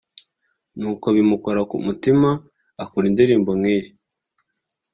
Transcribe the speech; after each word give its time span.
nuko 0.79 1.05
bimukora 1.15 1.59
ku 1.69 1.75
mutima 1.85 2.29
akora 2.83 3.05
indirimbo 3.11 3.51
nk'iyi 3.59 3.89